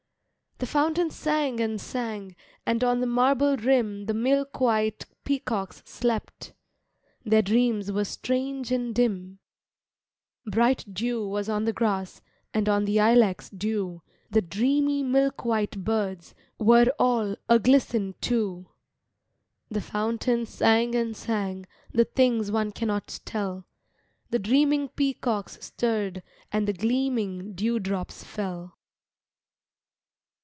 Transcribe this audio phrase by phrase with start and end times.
[0.57, 2.35] The fountain sang and sang
[2.67, 6.53] And on the marble rim The milk white peacocks slept,
[7.25, 9.39] Their dreams were strange and dim.
[10.45, 12.21] Bright dew was on the grass,
[12.53, 18.67] And on the ilex dew, The dreamy milk white birds Were all a glisten too.
[19.69, 23.65] The fountain sang and sang The things one cannot tell,
[24.29, 26.21] The dreaming peacocks stirred
[26.51, 28.77] And the gleaming dew drops fell.